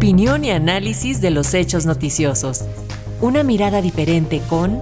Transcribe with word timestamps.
Opinión 0.00 0.46
y 0.46 0.50
análisis 0.50 1.20
de 1.20 1.30
los 1.30 1.52
hechos 1.52 1.84
noticiosos. 1.84 2.64
Una 3.20 3.42
mirada 3.42 3.82
diferente 3.82 4.40
con 4.48 4.80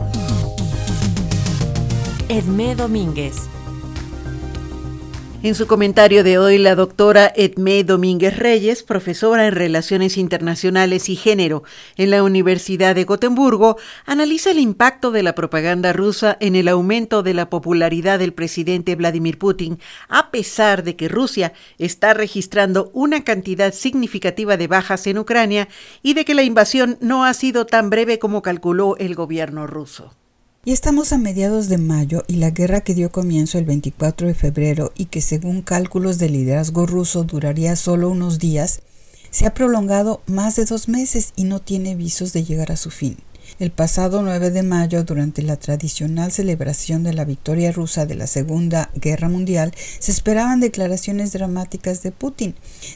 Edmé 2.29 2.77
Domínguez. 2.77 3.35
En 5.41 5.55
su 5.55 5.69
comentario 5.69 6.25
de 6.25 6.37
hoy, 6.37 6.59
la 6.59 6.75
doctora 6.75 7.33
Edmé 7.37 7.85
Domínguez 7.85 8.37
Reyes, 8.37 8.83
profesora 8.83 9.47
en 9.47 9.55
Relaciones 9.55 10.17
Internacionales 10.17 11.09
y 11.09 11.15
Género 11.15 11.63
en 11.97 12.11
la 12.11 12.25
Universidad 12.25 12.97
de 12.97 13.05
Gotemburgo, 13.05 13.77
analiza 14.05 14.51
el 14.51 14.59
impacto 14.59 15.13
de 15.13 15.23
la 15.23 15.37
propaganda 15.37 15.93
rusa 15.93 16.37
en 16.41 16.57
el 16.57 16.67
aumento 16.67 17.23
de 17.23 17.35
la 17.35 17.49
popularidad 17.51 18.19
del 18.19 18.33
presidente 18.33 18.97
Vladimir 18.97 19.39
Putin, 19.39 19.79
a 20.09 20.33
pesar 20.33 20.83
de 20.83 20.97
que 20.97 21.07
Rusia 21.07 21.53
está 21.79 22.15
registrando 22.15 22.91
una 22.93 23.23
cantidad 23.23 23.73
significativa 23.73 24.57
de 24.57 24.67
bajas 24.67 25.07
en 25.07 25.19
Ucrania 25.19 25.69
y 26.03 26.15
de 26.15 26.25
que 26.25 26.35
la 26.35 26.43
invasión 26.43 26.99
no 27.01 27.25
ha 27.25 27.33
sido 27.33 27.65
tan 27.65 27.91
breve 27.91 28.19
como 28.19 28.43
calculó 28.43 28.97
el 28.97 29.15
gobierno 29.15 29.69
ruso. 29.69 30.17
Y 30.65 30.73
estamos 30.73 31.13
a 31.13 31.19
mediados 31.19 31.69
de 31.69 31.79
mayo 31.79 32.25
y 32.27 32.35
la 32.35 32.51
guerra 32.51 32.81
que 32.81 32.95
dio 32.95 33.13
comienzo 33.13 33.59
el 33.59 33.65
24 33.65 34.27
de 34.27 34.35
febrero 34.35 34.93
y 34.97 35.07
que 35.07 35.21
según 35.21 35.63
cálculos 35.63 36.19
del 36.19 36.33
liderazgo 36.33 36.85
ruso 36.85 37.23
duraría 37.23 37.77
solo 37.77 38.11
unos 38.11 38.39
días, 38.39 38.81
se 39.31 39.47
ha 39.47 39.55
prolongado 39.55 40.21
más 40.27 40.57
de 40.57 40.65
dos 40.65 40.89
meses 40.89 41.33
y 41.37 41.45
no 41.45 41.61
tiene 41.61 41.95
visos 41.95 42.33
de 42.33 42.45
llegar 42.45 42.73
a 42.73 42.77
su 42.77 42.91
fin. 42.91 43.17
El 43.59 43.71
pasado 43.71 44.23
9 44.23 44.51
de 44.51 44.63
mayo, 44.63 45.05
durante 45.05 45.43
la 45.43 45.57
tradicional 45.57 46.33
celebración 46.33 47.03
de 47.03 47.15
la 47.15 47.25
victoria 47.25 47.73
rusa 47.73 48.05
de 48.05 48.15
la 48.15 48.27
Segunda 48.27 48.91
Guerra 48.95 49.29
Mundial, 49.29 49.73
se 49.99 50.13
esperaban 50.13 50.61
declaraciones 50.61 51.33
dramáticas 51.33 52.03
de 52.03 52.13
Putin, 52.13 52.55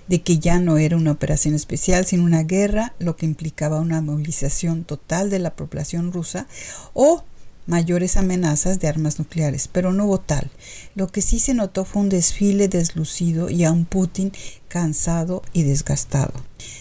de 0.09 0.21
que 0.21 0.39
ya 0.39 0.61
no 0.61 0.79
era 0.79 0.97
una 0.97 1.13
operación 1.13 1.55
especial, 1.55 2.07
sino 2.07 2.25
una 2.25 2.43
guerra, 2.43 2.95
lo 2.99 3.17
que 3.17 3.27
implicaba 3.27 3.81
una 3.81 4.03
movilización 4.03 4.85
total 4.85 5.31
de 5.31 5.39
la 5.39 5.57
población 5.57 6.13
rusa, 6.13 6.47
o 6.93 7.25
mayores 7.67 8.17
amenazas 8.17 8.81
de 8.81 8.89
armas 8.89 9.19
nucleares, 9.19 9.69
pero 9.69 9.93
no 9.93 10.07
hubo 10.07 10.19
tal. 10.19 10.51
Lo 10.95 11.09
que 11.09 11.23
sí 11.23 11.39
se 11.39 11.55
notó 11.55 11.85
fue 11.85 12.03
un 12.03 12.09
desfile 12.09 12.69
deslucido 12.69 13.51
y 13.51 13.65
a 13.65 13.73
un 13.73 13.85
Putin 13.85 14.33
cansado 14.69 15.43
y 15.53 15.63
desgastado. 15.63 16.33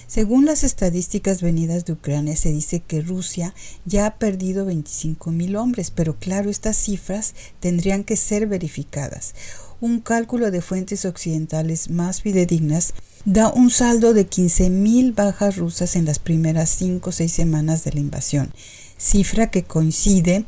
Según 0.08 0.46
las 0.46 0.64
estadísticas 0.64 1.42
venidas 1.42 1.86
de 1.86 1.94
Ucrania, 1.94 2.36
se 2.36 2.52
dice 2.52 2.82
que 2.82 3.02
Rusia 3.02 3.54
ya 3.86 4.06
ha 4.06 4.16
perdido 4.18 4.66
25.000 4.70 5.58
hombres, 5.58 5.92
pero 5.92 6.18
claro, 6.18 6.50
estas 6.50 6.78
cifras 6.78 7.34
tendrían 7.60 8.04
que 8.04 8.18
ser 8.18 8.48
verificadas. 8.48 9.34
Un 9.80 10.00
cálculo 10.00 10.52
de 10.52 10.62
fuentes 10.62 11.06
occidentales 11.06 11.90
más 11.90 12.22
fidedignas 12.22 12.94
da 13.26 13.52
un 13.52 13.70
saldo 13.70 14.14
de 14.14 14.30
15.000 14.30 15.16
bajas 15.16 15.58
rusas 15.58 15.96
en 15.96 16.06
las 16.06 16.20
primeras 16.20 16.70
5 16.70 17.10
o 17.10 17.14
6 17.14 17.32
semanas 17.32 17.84
de 17.84 17.94
la 17.94 18.00
invasión, 18.00 18.54
cifra 19.02 19.50
que 19.50 19.64
coincide 19.64 20.46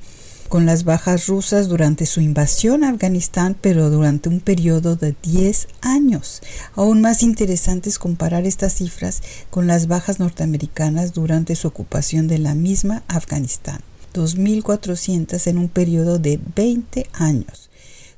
con 0.48 0.68
las 0.68 0.84
bajas 0.84 1.26
rusas 1.26 1.68
durante 1.68 2.06
su 2.06 2.22
invasión 2.22 2.84
a 2.84 2.90
Afganistán, 2.90 3.58
pero 3.60 3.90
durante 3.90 4.30
un 4.30 4.40
periodo 4.40 4.96
de 4.96 5.16
10 5.24 5.68
años. 5.82 6.42
Aún 6.76 7.02
más 7.02 7.24
interesante 7.24 7.90
es 7.90 7.98
comparar 7.98 8.46
estas 8.46 8.76
cifras 8.76 9.24
con 9.50 9.66
las 9.66 9.88
bajas 9.88 10.20
norteamericanas 10.20 11.14
durante 11.14 11.56
su 11.56 11.68
ocupación 11.68 12.28
de 12.28 12.38
la 12.38 12.54
misma 12.54 13.02
Afganistán, 13.08 13.82
2.400 14.14 15.48
en 15.48 15.58
un 15.58 15.70
periodo 15.70 16.20
de 16.20 16.40
20 16.56 17.08
años. 17.14 17.72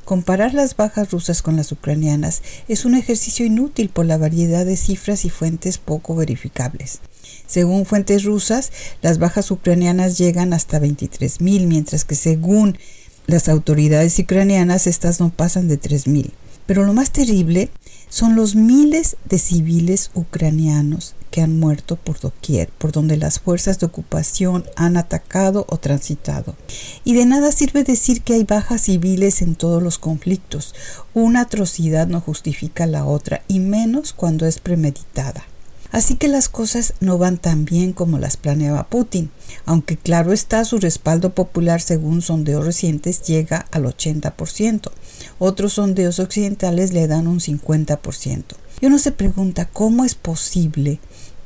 Comparar 0.04 0.54
las 0.54 0.76
bajas 0.76 1.12
rusas 1.12 1.42
con 1.42 1.56
las 1.56 1.72
ucranianas 1.72 2.44
es 2.68 2.84
un 2.84 2.96
ejercicio 2.96 3.46
inútil 3.46 3.90
por 3.90 4.06
la 4.06 4.18
variedad 4.18 4.66
de 4.66 4.76
cifras 4.76 5.24
y 5.24 5.30
fuentes 5.30 5.78
poco 5.78 6.16
verificables. 6.16 7.00
Según 7.48 7.86
fuentes 7.86 8.24
rusas, 8.24 8.72
las 9.02 9.20
bajas 9.20 9.52
ucranianas 9.52 10.18
llegan 10.18 10.54
hasta 10.54 10.80
23.000, 10.80 11.68
mientras 11.68 12.06
que 12.06 12.16
según 12.16 12.78
las 13.28 13.50
autoridades 13.50 14.18
ucranianas 14.20 14.88
estas 14.88 15.20
no 15.20 15.30
pasan 15.30 15.68
de 15.68 15.80
3.000. 15.80 16.32
Pero 16.66 16.84
lo 16.84 16.94
más 16.94 17.12
terrible 17.12 17.70
son 18.10 18.36
los 18.36 18.56
miles 18.56 19.18
de 19.26 19.38
civiles 19.38 20.12
ucranianos 20.16 21.16
que 21.30 21.42
han 21.42 21.60
muerto 21.60 21.98
por 21.98 22.20
doquier, 22.20 22.70
por 22.78 22.92
donde 22.92 23.18
las 23.18 23.40
fuerzas 23.40 23.78
de 23.80 23.88
ocupación 23.88 24.64
han 24.76 24.96
atacado 24.96 25.66
o 25.70 25.78
transitado. 25.78 26.56
Y 27.04 27.14
de 27.14 27.26
nada 27.26 27.52
sirve 27.52 27.84
decir 27.84 28.22
que 28.22 28.36
hay 28.36 28.46
bajas 28.46 28.84
civiles 28.84 29.42
en 29.42 29.56
todos 29.56 29.84
los 29.84 30.00
conflictos. 30.00 30.74
Una 31.14 31.42
atrocidad 31.42 32.08
no 32.08 32.22
justifica 32.22 32.86
la 32.88 33.06
otra, 33.06 33.44
y 33.48 33.60
menos 33.60 34.14
cuando 34.14 34.46
es 34.46 34.60
premeditada. 34.60 35.44
Así 35.92 36.16
que 36.16 36.28
las 36.28 36.50
cosas 36.50 36.94
no 37.00 37.18
van 37.18 37.38
tan 37.38 37.66
bien 37.66 37.94
como 37.94 38.18
las 38.18 38.38
planeaba 38.38 38.88
Putin, 38.88 39.30
aunque 39.66 39.98
claro 39.98 40.34
está 40.34 40.66
su 40.66 40.78
respaldo 40.80 41.34
popular 41.34 41.82
según 41.82 42.22
sondeos 42.22 42.66
recientes 42.66 43.22
llega 43.24 43.66
al 43.72 43.86
80%. 43.86 44.92
Otros 45.40 45.74
sondeos 45.74 46.20
occidentales 46.20 46.94
le 46.94 47.08
dan 47.08 47.28
un 47.28 47.40
50%. 47.40 48.44
Y 48.82 48.88
uno 48.88 49.00
se 49.00 49.12
pregunta 49.12 49.70
cómo 49.72 50.04
es 50.04 50.16
posible 50.16 51.00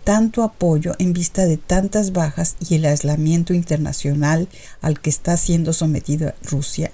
tanto 0.09 0.41
apoyo 0.41 0.95
en 0.97 1.13
vista 1.13 1.45
de 1.45 1.57
tantas 1.57 2.13
bajas 2.13 2.55
y 2.67 2.73
el 2.73 2.85
aislamiento 2.85 3.53
internacional 3.53 4.47
al 4.81 4.99
que 4.99 5.11
está 5.11 5.37
siendo 5.37 5.71
sometida 5.71 6.33
Rusia 6.43 6.89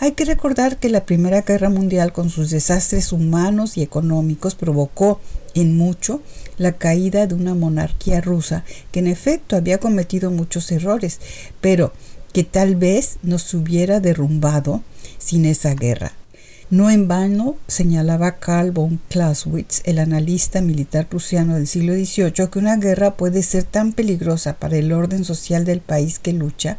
hay 0.00 0.12
que 0.12 0.26
recordar 0.26 0.76
que 0.76 0.90
la 0.90 1.06
Primera 1.06 1.40
Guerra 1.40 1.70
Mundial 1.70 2.12
con 2.12 2.28
sus 2.28 2.50
desastres 2.50 3.10
humanos 3.10 3.78
y 3.78 3.82
económicos 3.82 4.54
provocó 4.54 5.18
en 5.54 5.78
mucho 5.78 6.20
la 6.58 6.72
caída 6.72 7.26
de 7.26 7.34
una 7.34 7.54
monarquía 7.54 8.20
rusa 8.20 8.64
que 8.90 8.98
en 8.98 9.06
efecto 9.06 9.56
había 9.56 9.78
cometido 9.78 10.30
muchos 10.30 10.70
errores, 10.72 11.20
pero 11.62 11.94
que 12.34 12.44
tal 12.44 12.76
vez 12.76 13.16
no 13.22 13.38
se 13.38 13.56
hubiera 13.56 13.98
derrumbado 13.98 14.82
sin 15.16 15.46
esa 15.46 15.72
guerra. 15.72 16.12
No 16.72 16.88
en 16.88 17.06
vano 17.06 17.56
señalaba 17.68 18.38
Karl 18.38 18.70
von 18.70 18.98
Clausewitz, 19.10 19.82
el 19.84 19.98
analista 19.98 20.62
militar 20.62 21.06
prusiano 21.06 21.56
del 21.56 21.66
siglo 21.66 21.92
XVIII, 21.92 22.48
que 22.50 22.58
una 22.58 22.76
guerra 22.76 23.18
puede 23.18 23.42
ser 23.42 23.64
tan 23.64 23.92
peligrosa 23.92 24.54
para 24.54 24.78
el 24.78 24.90
orden 24.90 25.26
social 25.26 25.66
del 25.66 25.82
país 25.82 26.18
que 26.18 26.32
lucha 26.32 26.78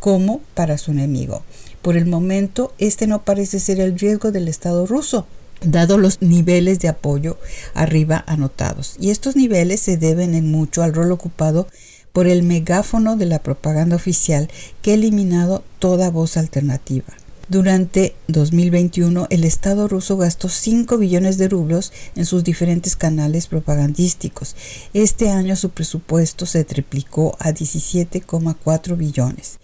como 0.00 0.40
para 0.54 0.76
su 0.76 0.90
enemigo. 0.90 1.44
Por 1.82 1.96
el 1.96 2.06
momento, 2.06 2.74
este 2.78 3.06
no 3.06 3.22
parece 3.22 3.60
ser 3.60 3.78
el 3.78 3.96
riesgo 3.96 4.32
del 4.32 4.48
Estado 4.48 4.86
ruso, 4.86 5.28
dado 5.62 5.98
los 5.98 6.20
niveles 6.20 6.80
de 6.80 6.88
apoyo 6.88 7.38
arriba 7.74 8.24
anotados. 8.26 8.96
Y 8.98 9.10
estos 9.10 9.36
niveles 9.36 9.78
se 9.78 9.96
deben 9.96 10.34
en 10.34 10.50
mucho 10.50 10.82
al 10.82 10.94
rol 10.94 11.12
ocupado 11.12 11.68
por 12.12 12.26
el 12.26 12.42
megáfono 12.42 13.14
de 13.14 13.26
la 13.26 13.40
propaganda 13.44 13.94
oficial 13.94 14.50
que 14.82 14.90
ha 14.90 14.94
eliminado 14.94 15.62
toda 15.78 16.10
voz 16.10 16.36
alternativa. 16.36 17.14
Durante 17.48 18.14
2021, 18.26 19.26
el 19.30 19.42
Estado 19.42 19.88
ruso 19.88 20.18
gastó 20.18 20.50
5 20.50 20.98
billones 20.98 21.38
de 21.38 21.48
rublos 21.48 21.94
en 22.14 22.26
sus 22.26 22.44
diferentes 22.44 22.94
canales 22.94 23.46
propagandísticos. 23.46 24.54
Este 24.92 25.30
año 25.30 25.56
su 25.56 25.70
presupuesto 25.70 26.44
se 26.44 26.64
triplicó 26.64 27.38
a 27.40 27.52
17,4 27.52 28.98
billones. 28.98 29.60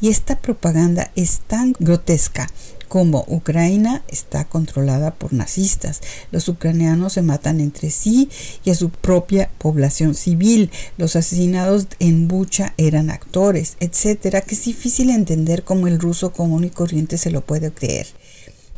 Y 0.00 0.08
esta 0.08 0.40
propaganda 0.40 1.12
es 1.14 1.38
tan 1.46 1.76
grotesca 1.78 2.48
como 2.88 3.24
Ucrania 3.28 4.02
está 4.08 4.44
controlada 4.44 5.14
por 5.14 5.32
nazistas. 5.32 6.00
Los 6.30 6.48
ucranianos 6.48 7.12
se 7.12 7.22
matan 7.22 7.60
entre 7.60 7.90
sí 7.90 8.28
y 8.64 8.70
a 8.70 8.74
su 8.74 8.90
propia 8.90 9.50
población 9.58 10.14
civil. 10.14 10.70
Los 10.96 11.16
asesinados 11.16 11.86
en 12.00 12.28
Bucha 12.28 12.74
eran 12.76 13.10
actores, 13.10 13.76
etcétera, 13.80 14.40
que 14.40 14.54
es 14.54 14.64
difícil 14.64 15.10
entender 15.10 15.62
cómo 15.64 15.86
el 15.86 16.00
ruso 16.00 16.32
común 16.32 16.64
y 16.64 16.70
corriente 16.70 17.18
se 17.18 17.30
lo 17.30 17.42
puede 17.42 17.70
creer. 17.70 18.06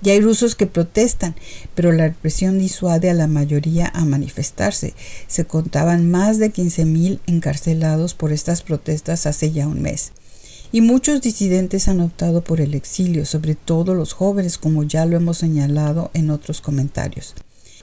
Y 0.02 0.10
hay 0.10 0.20
rusos 0.20 0.54
que 0.54 0.66
protestan, 0.66 1.34
pero 1.74 1.92
la 1.92 2.04
represión 2.04 2.58
disuade 2.58 3.10
a 3.10 3.14
la 3.14 3.26
mayoría 3.26 3.90
a 3.94 4.06
manifestarse. 4.06 4.94
Se 5.26 5.44
contaban 5.44 6.10
más 6.10 6.38
de 6.38 6.50
15.000 6.50 7.20
encarcelados 7.26 8.14
por 8.14 8.32
estas 8.32 8.62
protestas 8.62 9.26
hace 9.26 9.52
ya 9.52 9.68
un 9.68 9.82
mes 9.82 10.12
y 10.72 10.80
muchos 10.80 11.20
disidentes 11.20 11.88
han 11.88 12.00
optado 12.00 12.42
por 12.42 12.60
el 12.60 12.74
exilio, 12.74 13.26
sobre 13.26 13.54
todo 13.54 13.94
los 13.94 14.12
jóvenes, 14.12 14.58
como 14.58 14.84
ya 14.84 15.06
lo 15.06 15.16
hemos 15.16 15.38
señalado 15.38 16.10
en 16.14 16.30
otros 16.30 16.60
comentarios. 16.60 17.34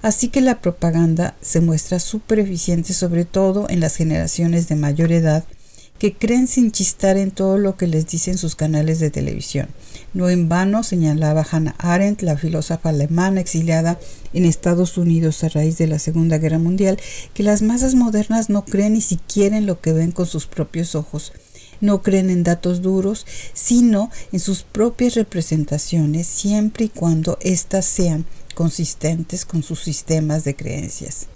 Así 0.01 0.30
que 0.30 0.42
la 0.42 0.62
propaganda 0.62 1.36
se 1.42 1.60
muestra 1.60 2.00
súper 2.00 2.39
eficiente, 2.39 2.94
sobre 2.94 3.25
todo 3.25 3.68
en 3.69 3.80
las 3.80 3.95
generaciones 3.95 4.68
de 4.68 4.75
mayor 4.75 5.12
edad, 5.12 5.44
que 6.00 6.13
creen 6.13 6.48
sin 6.48 6.72
chistar 6.72 7.18
en 7.18 7.31
todo 7.31 7.57
lo 7.57 7.75
que 7.75 7.88
les 7.88 8.06
dicen 8.06 8.38
sus 8.38 8.56
canales 8.56 9.00
de 9.00 9.10
televisión. 9.10 9.68
No 10.13 10.30
en 10.30 10.48
vano 10.48 10.84
señalaba 10.84 11.45
Hannah 11.50 11.75
Arendt, 11.80 12.22
la 12.22 12.38
filósofa 12.38 12.89
alemana 12.89 13.42
exiliada 13.42 14.00
en 14.34 14.45
Estados 14.45 14.98
Unidos 14.98 15.44
a 15.44 15.50
raíz 15.50 15.78
de 15.80 15.88
la 15.88 15.98
Segunda 15.98 16.38
Guerra 16.38 16.60
Mundial, 16.60 17.00
que 17.34 17.44
las 17.44 17.63
masas 17.63 17.95
modernas 17.95 18.50
no 18.50 18.63
creen 18.63 18.94
ni 18.94 19.01
siquiera 19.01 19.57
en 19.57 19.66
lo 19.66 19.81
que 19.81 19.94
ven 19.94 20.12
con 20.12 20.28
sus 20.28 20.45
propios 20.45 20.94
ojos, 20.94 21.34
no 21.81 22.01
creen 22.01 22.29
en 22.29 22.44
datos 22.44 22.81
duros, 22.81 23.25
sino 23.53 24.09
en 24.31 24.39
sus 24.39 24.63
propias 24.63 25.15
representaciones, 25.15 26.27
siempre 26.27 26.85
y 26.85 26.89
cuando 26.89 27.38
éstas 27.41 27.85
sean 27.85 28.25
consistentes 28.56 29.45
con 29.45 29.62
sus 29.63 29.81
sistemas 29.81 30.44
de 30.44 30.56
creencias. 30.56 31.27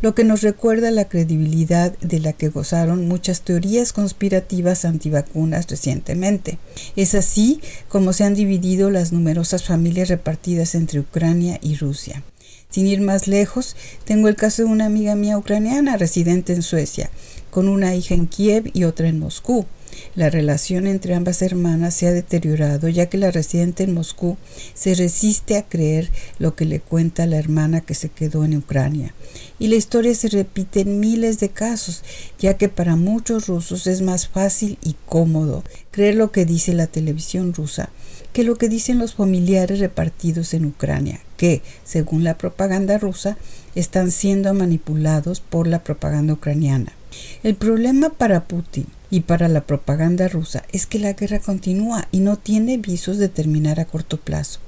lo 0.00 0.14
que 0.14 0.22
nos 0.22 0.42
recuerda 0.42 0.92
la 0.92 1.08
credibilidad 1.08 1.98
de 1.98 2.20
la 2.20 2.32
que 2.32 2.50
gozaron 2.50 3.08
muchas 3.08 3.40
teorías 3.40 3.92
conspirativas 3.92 4.84
antivacunas 4.84 5.66
recientemente. 5.66 6.58
Es 6.94 7.16
así 7.16 7.60
como 7.88 8.12
se 8.12 8.22
han 8.22 8.34
dividido 8.34 8.90
las 8.90 9.12
numerosas 9.12 9.64
familias 9.64 10.08
repartidas 10.08 10.76
entre 10.76 11.00
Ucrania 11.00 11.58
y 11.62 11.74
Rusia. 11.74 12.22
Sin 12.70 12.86
ir 12.86 13.00
más 13.00 13.26
lejos, 13.26 13.76
tengo 14.04 14.28
el 14.28 14.36
caso 14.36 14.62
de 14.62 14.68
una 14.68 14.86
amiga 14.86 15.14
mía 15.14 15.38
ucraniana 15.38 15.96
residente 15.96 16.52
en 16.52 16.62
Suecia, 16.62 17.10
con 17.50 17.66
una 17.66 17.94
hija 17.94 18.14
en 18.14 18.26
Kiev 18.26 18.70
y 18.74 18.84
otra 18.84 19.08
en 19.08 19.18
Moscú. 19.18 19.64
La 20.14 20.28
relación 20.28 20.86
entre 20.86 21.14
ambas 21.14 21.40
hermanas 21.40 21.94
se 21.94 22.06
ha 22.06 22.12
deteriorado 22.12 22.88
ya 22.88 23.06
que 23.06 23.16
la 23.16 23.30
residente 23.30 23.84
en 23.84 23.94
Moscú 23.94 24.36
se 24.74 24.94
resiste 24.94 25.56
a 25.56 25.66
creer 25.66 26.10
lo 26.38 26.54
que 26.54 26.66
le 26.66 26.78
cuenta 26.78 27.26
la 27.26 27.38
hermana 27.38 27.80
que 27.80 27.94
se 27.94 28.10
quedó 28.10 28.44
en 28.44 28.56
Ucrania. 28.56 29.14
Y 29.58 29.68
la 29.68 29.76
historia 29.76 30.14
se 30.14 30.28
repite 30.28 30.80
en 30.80 31.00
miles 31.00 31.40
de 31.40 31.48
casos, 31.48 32.04
ya 32.38 32.58
que 32.58 32.68
para 32.68 32.96
muchos 32.96 33.46
rusos 33.46 33.86
es 33.86 34.02
más 34.02 34.28
fácil 34.28 34.78
y 34.84 34.94
cómodo 35.06 35.64
creer 35.90 36.16
lo 36.16 36.32
que 36.32 36.44
dice 36.44 36.74
la 36.74 36.86
televisión 36.86 37.54
rusa 37.54 37.90
que 38.32 38.44
lo 38.44 38.56
que 38.56 38.68
dicen 38.68 38.98
los 38.98 39.14
familiares 39.14 39.80
repartidos 39.80 40.54
en 40.54 40.66
Ucrania, 40.66 41.20
que, 41.38 41.62
según 41.84 42.24
la 42.24 42.36
propaganda 42.36 42.98
rusa, 42.98 43.38
están 43.74 44.10
siendo 44.10 44.52
manipulados 44.52 45.40
por 45.40 45.66
la 45.66 45.82
propaganda 45.82 46.34
ucraniana. 46.34 46.92
El 47.42 47.54
problema 47.54 48.10
para 48.10 48.44
Putin 48.44 48.86
y 49.10 49.20
para 49.20 49.48
la 49.48 49.62
propaganda 49.62 50.28
rusa 50.28 50.64
es 50.72 50.84
que 50.84 50.98
la 50.98 51.14
guerra 51.14 51.38
continúa 51.38 52.06
y 52.12 52.20
no 52.20 52.36
tiene 52.36 52.76
visos 52.76 53.16
de 53.16 53.28
terminar 53.28 53.80
a 53.80 53.86
corto 53.86 54.18
plazo. 54.18 54.60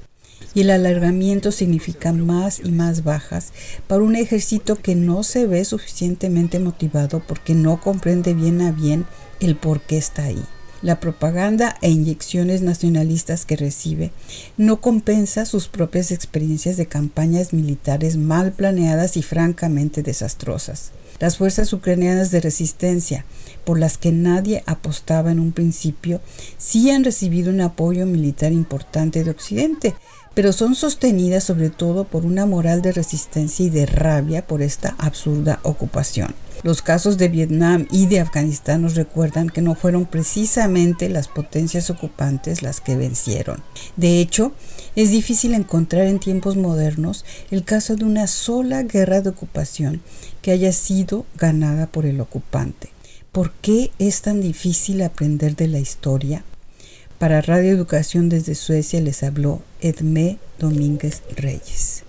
Y 0.53 0.61
el 0.61 0.71
alargamiento 0.71 1.51
significa 1.51 2.11
más 2.13 2.59
y 2.59 2.71
más 2.71 3.03
bajas 3.03 3.53
para 3.87 4.03
un 4.03 4.15
ejército 4.15 4.75
que 4.75 4.95
no 4.95 5.23
se 5.23 5.45
ve 5.45 5.63
suficientemente 5.63 6.59
motivado 6.59 7.21
porque 7.25 7.53
no 7.53 7.79
comprende 7.79 8.33
bien 8.33 8.61
a 8.61 8.71
bien 8.71 9.05
el 9.39 9.55
por 9.55 9.81
qué 9.81 9.97
está 9.97 10.23
ahí. 10.23 10.43
La 10.81 10.99
propaganda 10.99 11.77
e 11.81 11.91
inyecciones 11.91 12.63
nacionalistas 12.63 13.45
que 13.45 13.55
recibe 13.55 14.11
no 14.57 14.81
compensa 14.81 15.45
sus 15.45 15.67
propias 15.67 16.11
experiencias 16.11 16.75
de 16.75 16.87
campañas 16.87 17.53
militares 17.53 18.17
mal 18.17 18.51
planeadas 18.51 19.15
y 19.15 19.21
francamente 19.21 20.01
desastrosas. 20.01 20.91
Las 21.19 21.37
fuerzas 21.37 21.71
ucranianas 21.71 22.31
de 22.31 22.39
resistencia, 22.39 23.25
por 23.63 23.77
las 23.77 23.99
que 23.99 24.11
nadie 24.11 24.63
apostaba 24.65 25.31
en 25.31 25.39
un 25.39 25.51
principio, 25.51 26.19
sí 26.57 26.89
han 26.89 27.03
recibido 27.03 27.51
un 27.51 27.61
apoyo 27.61 28.07
militar 28.07 28.51
importante 28.51 29.23
de 29.23 29.29
Occidente, 29.29 29.93
pero 30.33 30.53
son 30.53 30.75
sostenidas 30.75 31.43
sobre 31.43 31.69
todo 31.69 32.05
por 32.05 32.25
una 32.25 32.45
moral 32.45 32.81
de 32.81 32.91
resistencia 32.91 33.65
y 33.65 33.69
de 33.69 33.85
rabia 33.85 34.45
por 34.45 34.61
esta 34.61 34.95
absurda 34.97 35.59
ocupación. 35.63 36.33
Los 36.63 36.83
casos 36.83 37.17
de 37.17 37.27
Vietnam 37.27 37.87
y 37.91 38.05
de 38.05 38.19
Afganistán 38.19 38.83
nos 38.83 38.95
recuerdan 38.95 39.49
que 39.49 39.63
no 39.63 39.73
fueron 39.73 40.05
precisamente 40.05 41.09
las 41.09 41.27
potencias 41.27 41.89
ocupantes 41.89 42.61
las 42.61 42.81
que 42.81 42.95
vencieron. 42.95 43.63
De 43.97 44.21
hecho, 44.21 44.53
es 44.95 45.09
difícil 45.09 45.55
encontrar 45.55 46.05
en 46.05 46.19
tiempos 46.19 46.57
modernos 46.57 47.25
el 47.49 47.63
caso 47.63 47.95
de 47.95 48.05
una 48.05 48.27
sola 48.27 48.83
guerra 48.83 49.21
de 49.21 49.29
ocupación 49.29 50.01
que 50.43 50.51
haya 50.51 50.71
sido 50.71 51.25
ganada 51.35 51.87
por 51.87 52.05
el 52.05 52.21
ocupante. 52.21 52.89
¿Por 53.31 53.53
qué 53.53 53.89
es 53.97 54.21
tan 54.21 54.39
difícil 54.39 55.01
aprender 55.01 55.55
de 55.55 55.67
la 55.67 55.79
historia? 55.79 56.43
Para 57.21 57.39
Radio 57.39 57.71
Educación 57.71 58.29
desde 58.29 58.55
Suecia 58.55 58.99
les 58.99 59.21
habló 59.21 59.61
Edmé 59.79 60.39
Domínguez 60.57 61.21
Reyes. 61.37 62.03